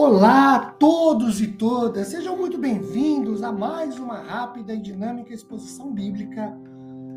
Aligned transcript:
Olá 0.00 0.54
a 0.54 0.60
todos 0.60 1.40
e 1.40 1.48
todas, 1.48 2.06
sejam 2.06 2.36
muito 2.36 2.56
bem-vindos 2.56 3.42
a 3.42 3.50
mais 3.50 3.98
uma 3.98 4.16
rápida 4.16 4.72
e 4.72 4.80
dinâmica 4.80 5.34
exposição 5.34 5.92
bíblica 5.92 6.56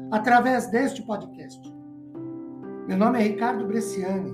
através 0.10 0.66
deste 0.66 1.04
podcast. 1.04 1.62
Meu 2.88 2.98
nome 2.98 3.20
é 3.20 3.22
Ricardo 3.22 3.68
Bresciani, 3.68 4.34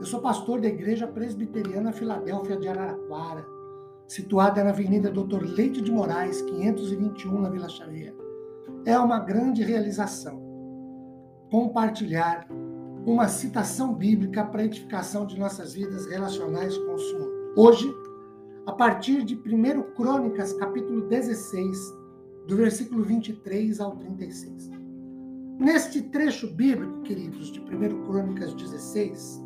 eu 0.00 0.06
sou 0.06 0.22
pastor 0.22 0.58
da 0.58 0.68
Igreja 0.68 1.06
Presbiteriana 1.06 1.92
Filadélfia 1.92 2.56
de 2.56 2.66
Araraquara, 2.66 3.44
situada 4.08 4.64
na 4.64 4.70
Avenida 4.70 5.10
Doutor 5.10 5.42
Leite 5.42 5.82
de 5.82 5.92
Moraes, 5.92 6.40
521, 6.40 7.42
na 7.42 7.50
Vila 7.50 7.68
Xavier. 7.68 8.14
É 8.86 8.98
uma 8.98 9.18
grande 9.18 9.62
realização 9.62 10.42
compartilhar 11.50 12.46
uma 13.04 13.28
citação 13.28 13.92
bíblica 13.92 14.46
para 14.46 14.64
edificação 14.64 15.26
de 15.26 15.38
nossas 15.38 15.74
vidas 15.74 16.06
relacionais 16.06 16.74
com 16.78 16.94
o 16.94 16.98
Senhor. 16.98 17.41
Hoje, 17.54 17.94
a 18.64 18.72
partir 18.72 19.22
de 19.24 19.34
1 19.34 19.92
Crônicas, 19.94 20.54
capítulo 20.54 21.06
16, 21.06 21.78
do 22.48 22.56
versículo 22.56 23.04
23 23.04 23.78
ao 23.78 23.94
36. 23.96 24.70
Neste 25.58 26.00
trecho 26.00 26.46
bíblico, 26.50 27.02
queridos, 27.02 27.52
de 27.52 27.60
1 27.60 28.06
Crônicas 28.06 28.54
16, 28.54 29.44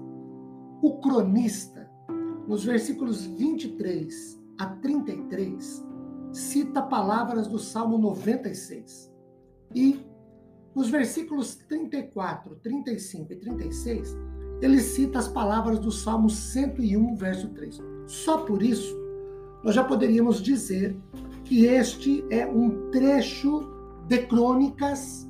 o 0.82 1.00
cronista, 1.00 1.90
nos 2.46 2.64
versículos 2.64 3.26
23 3.26 4.40
a 4.58 4.66
33, 4.66 5.84
cita 6.30 6.82
palavras 6.82 7.48
do 7.48 7.58
Salmo 7.58 7.98
96. 7.98 9.12
E 9.74 9.98
nos 10.76 10.88
versículos 10.90 11.56
34, 11.56 12.54
35 12.62 13.32
e 13.32 13.36
36, 13.36 14.16
ele 14.62 14.78
cita 14.78 15.18
as 15.18 15.26
palavras 15.26 15.80
do 15.80 15.90
Salmo 15.90 16.30
101, 16.30 17.16
verso 17.16 17.48
3. 17.48 17.95
Só 18.06 18.38
por 18.38 18.62
isso, 18.62 18.96
nós 19.62 19.74
já 19.74 19.82
poderíamos 19.82 20.40
dizer 20.42 20.96
que 21.44 21.64
este 21.66 22.24
é 22.30 22.46
um 22.46 22.90
trecho 22.90 23.68
de 24.06 24.18
crônicas 24.26 25.28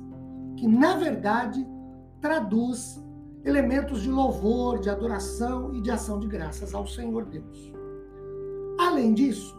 que, 0.55 0.67
na 0.67 0.95
verdade, 0.95 1.65
traduz 2.21 3.03
elementos 3.45 4.01
de 4.01 4.09
louvor, 4.09 4.79
de 4.79 4.89
adoração 4.89 5.73
e 5.73 5.81
de 5.81 5.89
ação 5.89 6.19
de 6.19 6.27
graças 6.27 6.73
ao 6.73 6.85
Senhor 6.85 7.25
Deus. 7.25 7.73
Além 8.79 9.13
disso, 9.13 9.55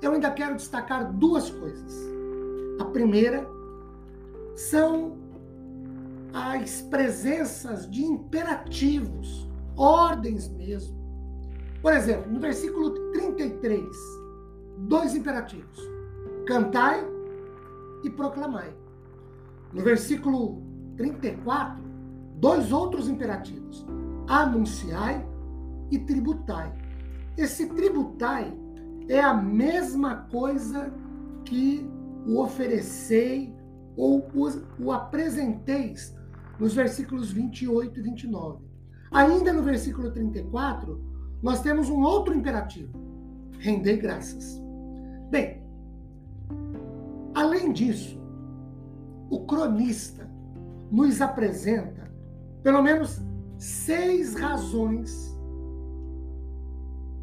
eu 0.00 0.12
ainda 0.12 0.30
quero 0.30 0.56
destacar 0.56 1.12
duas 1.12 1.50
coisas. 1.50 1.94
A 2.80 2.84
primeira 2.86 3.46
são 4.54 5.18
as 6.32 6.82
presenças 6.82 7.90
de 7.90 8.04
imperativos, 8.04 9.48
ordens 9.76 10.48
mesmo, 10.48 11.01
por 11.82 11.92
exemplo, 11.92 12.30
no 12.30 12.38
versículo 12.38 12.90
33, 13.12 13.84
dois 14.78 15.14
imperativos: 15.16 15.80
cantai 16.46 17.04
e 18.04 18.10
proclamai. 18.10 18.72
No 19.72 19.82
versículo 19.82 20.62
34, 20.96 21.82
dois 22.36 22.70
outros 22.70 23.08
imperativos: 23.08 23.84
anunciai 24.28 25.26
e 25.90 25.98
tributai. 25.98 26.72
Esse 27.36 27.66
tributai 27.66 28.56
é 29.08 29.20
a 29.20 29.34
mesma 29.34 30.28
coisa 30.30 30.92
que 31.44 31.90
o 32.26 32.40
oferecei 32.40 33.54
ou 33.96 34.24
o 34.78 34.92
apresenteis 34.92 36.16
nos 36.58 36.74
versículos 36.74 37.32
28 37.32 37.98
e 37.98 38.02
29. 38.02 38.64
Ainda 39.10 39.52
no 39.52 39.62
versículo 39.62 40.10
34, 40.10 41.11
nós 41.42 41.60
temos 41.60 41.88
um 41.88 42.02
outro 42.02 42.34
imperativo: 42.34 42.96
render 43.58 43.96
graças. 43.96 44.62
Bem, 45.30 45.62
além 47.34 47.72
disso, 47.72 48.20
o 49.28 49.44
cronista 49.46 50.30
nos 50.90 51.20
apresenta 51.20 52.12
pelo 52.62 52.82
menos 52.82 53.20
seis 53.58 54.34
razões 54.34 55.32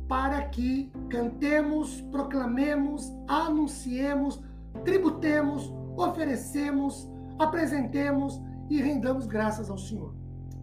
para 0.08 0.42
que 0.50 0.92
cantemos, 1.10 2.02
proclamemos, 2.12 3.14
anunciemos, 3.28 4.42
tributemos, 4.84 5.72
oferecemos, 5.96 7.08
apresentemos 7.38 8.42
e 8.70 8.82
rendamos 8.82 9.28
graças 9.28 9.70
ao 9.70 9.78
Senhor. 9.78 10.16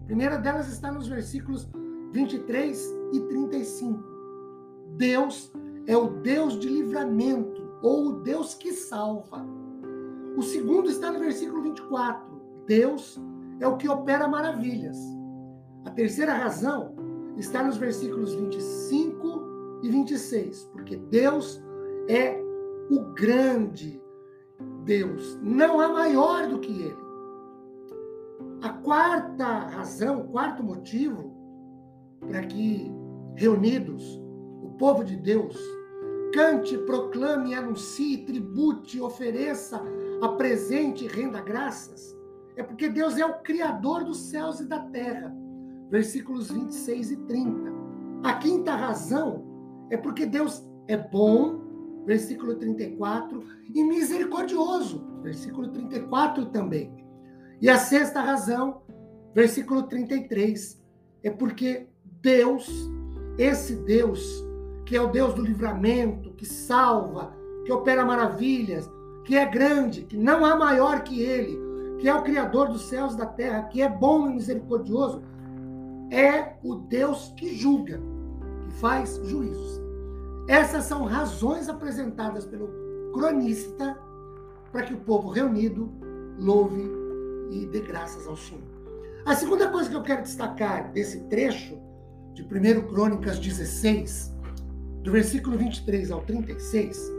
A 0.03 0.05
primeira 0.05 0.37
delas 0.37 0.69
está 0.69 0.91
nos 0.91 1.07
versículos 1.07 1.69
23 2.13 2.95
e 3.13 3.21
35. 3.21 4.03
Deus 4.97 5.53
é 5.87 5.97
o 5.97 6.09
Deus 6.09 6.59
de 6.59 6.69
livramento, 6.69 7.63
ou 7.83 8.07
o 8.07 8.13
Deus 8.23 8.55
que 8.55 8.73
salva. 8.73 9.47
O 10.37 10.43
segundo 10.43 10.89
está 10.89 11.11
no 11.11 11.21
versículo 11.21 11.63
24. 11.63 12.27
Deus 12.67 13.21
é 13.61 13.67
o 13.67 13.77
que 13.77 13.89
opera 13.89 14.27
maravilhas. 14.27 14.99
A 15.85 15.91
terceira 15.91 16.35
razão 16.35 16.95
está 17.37 17.63
nos 17.63 17.77
versículos 17.77 18.35
25 18.35 19.81
e 19.83 19.89
26, 19.89 20.65
porque 20.73 20.97
Deus 20.97 21.63
é 22.09 22.41
o 22.91 23.01
grande 23.13 24.01
Deus, 24.87 25.37
não 25.43 25.81
há 25.81 25.89
maior 25.89 26.47
do 26.49 26.61
que 26.61 26.73
ele. 26.73 27.07
A 28.63 28.71
quarta 28.71 29.45
razão, 29.45 30.21
o 30.21 30.29
quarto 30.29 30.63
motivo 30.63 31.36
para 32.21 32.43
que, 32.43 32.91
reunidos, 33.35 34.21
o 34.63 34.71
povo 34.79 35.05
de 35.05 35.17
Deus 35.17 35.57
cante, 36.33 36.77
proclame, 36.79 37.55
anuncie, 37.55 38.25
tribute, 38.27 39.01
ofereça, 39.01 39.83
apresente 40.21 41.05
e 41.05 41.09
renda 41.09 41.41
graças, 41.41 42.17
é 42.57 42.63
porque 42.63 42.89
Deus 42.89 43.17
é 43.19 43.25
o 43.25 43.41
Criador 43.41 44.05
dos 44.05 44.19
céus 44.19 44.61
e 44.61 44.67
da 44.67 44.81
terra. 44.81 45.35
Versículos 45.91 46.51
26 46.51 47.11
e 47.13 47.17
30. 47.19 47.73
A 48.25 48.35
quinta 48.35 48.75
razão 48.75 49.45
é 49.91 49.97
porque 49.97 50.27
Deus 50.27 50.67
é 50.89 50.97
bom, 50.97 52.05
versículo 52.07 52.55
34, 52.57 53.43
e 53.75 53.85
misericordioso, 53.85 55.07
versículo 55.23 55.69
34 55.69 56.47
também. 56.47 56.93
E 57.61 57.69
a 57.69 57.79
sexta 57.79 58.21
razão, 58.21 58.83
versículo 59.35 59.83
33, 59.85 60.83
é 61.23 61.31
porque 61.31 61.89
Deus, 62.27 62.91
esse 63.39 63.77
Deus, 63.77 64.45
que 64.85 64.97
é 64.97 65.01
o 65.01 65.07
Deus 65.07 65.33
do 65.35 65.43
livramento, 65.43 66.33
que 66.33 66.45
salva, 66.45 67.33
que 67.65 67.71
opera 67.71 68.05
maravilhas, 68.05 68.91
que 69.25 69.37
é 69.37 69.47
grande, 69.47 70.03
que 70.03 70.17
não 70.17 70.45
há 70.45 70.57
maior 70.57 71.05
que 71.05 71.23
ele, 71.23 71.57
que 72.01 72.09
é 72.09 72.13
o 72.13 72.25
Criador 72.25 72.67
dos 72.67 72.89
céus 72.89 73.15
e 73.15 73.17
da 73.17 73.27
terra, 73.27 73.69
que 73.69 73.81
é 73.81 73.89
bom 73.89 74.29
e 74.29 74.35
misericordioso, 74.35 75.23
é 76.11 76.55
o 76.65 76.75
Deus 76.75 77.33
que 77.37 77.55
julga, 77.55 78.01
que 78.61 78.73
faz 78.73 79.21
juízos. 79.23 79.81
Essas 80.49 80.83
são 80.83 81.05
razões 81.05 81.69
apresentadas 81.69 82.45
pelo 82.45 83.13
cronista 83.13 83.97
para 84.73 84.83
que 84.83 84.95
o 84.95 84.99
povo 84.99 85.29
reunido 85.29 85.93
louve 86.41 86.91
e 87.53 87.67
dê 87.67 87.83
graças 87.83 88.27
ao 88.27 88.37
Senhor. 88.37 88.65
A 89.25 89.37
segunda 89.37 89.71
coisa 89.71 89.89
que 89.89 89.95
eu 89.95 90.03
quero 90.03 90.23
destacar 90.23 90.91
desse 90.91 91.21
trecho 91.29 91.87
de 92.37 92.43
1 92.43 92.89
Crônicas 92.89 93.39
16, 93.39 94.31
do 95.03 95.11
versículo 95.11 95.57
23 95.57 96.11
ao 96.11 96.21
36, 96.21 97.11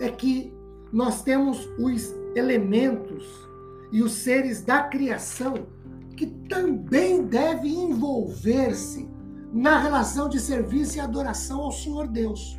é 0.00 0.10
que 0.10 0.52
nós 0.92 1.22
temos 1.22 1.70
os 1.78 2.12
elementos 2.34 3.24
e 3.92 4.02
os 4.02 4.14
seres 4.14 4.62
da 4.62 4.82
criação 4.82 5.68
que 6.16 6.26
também 6.26 7.24
devem 7.24 7.90
envolver-se 7.90 9.08
na 9.52 9.78
relação 9.78 10.28
de 10.28 10.40
serviço 10.40 10.96
e 10.96 11.00
adoração 11.00 11.60
ao 11.60 11.70
Senhor 11.70 12.08
Deus. 12.08 12.58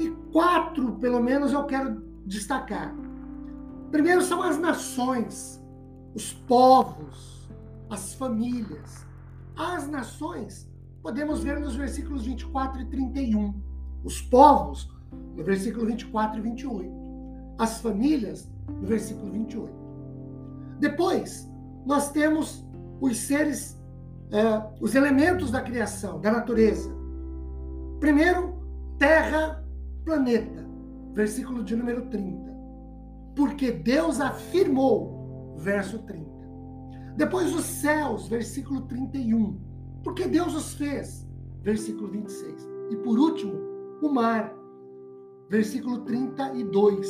E 0.00 0.10
quatro, 0.32 0.96
pelo 0.96 1.22
menos, 1.22 1.52
eu 1.52 1.64
quero 1.64 2.02
destacar. 2.26 2.92
Primeiro 3.92 4.20
são 4.20 4.42
as 4.42 4.58
nações, 4.58 5.62
os 6.12 6.32
povos, 6.32 7.48
as 7.88 8.14
famílias, 8.14 9.11
as 9.56 9.88
nações, 9.88 10.70
podemos 11.02 11.42
ver 11.42 11.58
nos 11.60 11.74
versículos 11.74 12.24
24 12.24 12.82
e 12.82 12.84
31. 12.86 13.54
Os 14.04 14.20
povos, 14.20 14.90
no 15.36 15.44
versículo 15.44 15.86
24 15.86 16.38
e 16.38 16.42
28. 16.42 16.90
As 17.58 17.80
famílias, 17.80 18.50
no 18.68 18.86
versículo 18.86 19.30
28. 19.30 19.72
Depois, 20.80 21.48
nós 21.86 22.10
temos 22.10 22.66
os 23.00 23.16
seres, 23.16 23.80
é, 24.30 24.72
os 24.80 24.94
elementos 24.94 25.50
da 25.50 25.60
criação, 25.60 26.20
da 26.20 26.32
natureza. 26.32 26.90
Primeiro, 28.00 28.54
terra, 28.98 29.64
planeta, 30.04 30.66
versículo 31.12 31.62
de 31.62 31.76
número 31.76 32.06
30. 32.06 32.52
Porque 33.36 33.70
Deus 33.70 34.20
afirmou, 34.20 35.56
verso 35.58 35.98
30. 36.00 36.31
Depois 37.16 37.54
os 37.54 37.64
céus, 37.64 38.28
versículo 38.28 38.82
31. 38.82 39.58
Porque 40.02 40.26
Deus 40.26 40.54
os 40.54 40.74
fez, 40.74 41.26
versículo 41.62 42.08
26. 42.08 42.68
E 42.90 42.96
por 42.96 43.18
último, 43.18 43.54
o 44.02 44.08
mar, 44.08 44.54
versículo 45.48 45.98
32. 46.00 47.08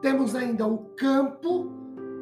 Temos 0.00 0.34
ainda 0.34 0.66
o 0.66 0.78
campo, 0.96 1.70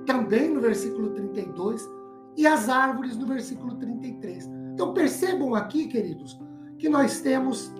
também 0.06 0.52
no 0.52 0.60
versículo 0.60 1.10
32, 1.10 1.88
e 2.36 2.46
as 2.46 2.68
árvores 2.68 3.16
no 3.16 3.26
versículo 3.26 3.74
33. 3.76 4.48
Então 4.74 4.94
percebam 4.94 5.54
aqui, 5.54 5.86
queridos, 5.88 6.38
que 6.78 6.88
nós 6.88 7.20
temos 7.20 7.72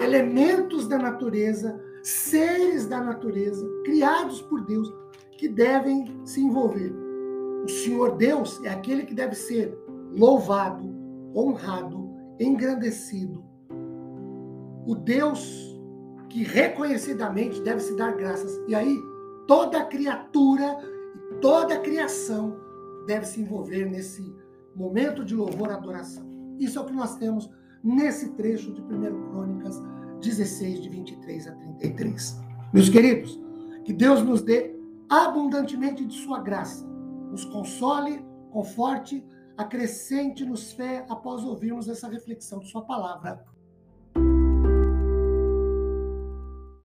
elementos 0.00 0.88
da 0.88 0.98
natureza, 0.98 1.80
seres 2.02 2.86
da 2.86 3.00
natureza, 3.00 3.66
criados 3.84 4.42
por 4.42 4.64
Deus, 4.64 4.92
que 5.38 5.48
devem 5.48 6.20
se 6.24 6.40
envolver. 6.40 7.05
O 7.66 7.68
Senhor 7.68 8.16
Deus 8.16 8.62
é 8.62 8.68
aquele 8.68 9.02
que 9.02 9.12
deve 9.12 9.34
ser 9.34 9.76
louvado, 10.12 10.88
honrado, 11.34 12.08
engrandecido. 12.38 13.44
O 14.86 14.94
Deus 14.94 15.76
que 16.28 16.44
reconhecidamente 16.44 17.60
deve 17.62 17.80
se 17.80 17.96
dar 17.96 18.14
graças. 18.14 18.56
E 18.68 18.74
aí, 18.74 18.96
toda 19.48 19.84
criatura 19.84 20.78
e 21.16 21.40
toda 21.40 21.80
criação 21.80 22.56
deve 23.04 23.26
se 23.26 23.40
envolver 23.40 23.84
nesse 23.86 24.32
momento 24.76 25.24
de 25.24 25.34
louvor 25.34 25.70
e 25.70 25.72
adoração. 25.72 26.24
Isso 26.60 26.78
é 26.78 26.82
o 26.82 26.86
que 26.86 26.92
nós 26.92 27.16
temos 27.16 27.50
nesse 27.82 28.30
trecho 28.34 28.72
de 28.72 28.80
1 28.80 29.30
Crônicas 29.30 29.82
16, 30.22 30.82
de 30.82 30.88
23 30.88 31.48
a 31.48 31.52
33. 31.52 32.40
Meus 32.72 32.88
queridos, 32.88 33.40
que 33.84 33.92
Deus 33.92 34.22
nos 34.22 34.40
dê 34.40 34.72
abundantemente 35.08 36.04
de 36.04 36.14
sua 36.14 36.40
graça, 36.40 36.86
nos 37.36 37.44
console, 37.44 38.24
conforte, 38.50 39.22
acrescente-nos 39.58 40.72
fé 40.72 41.04
após 41.06 41.44
ouvirmos 41.44 41.86
essa 41.86 42.08
reflexão 42.08 42.60
de 42.60 42.70
sua 42.70 42.82
palavra. 42.86 43.44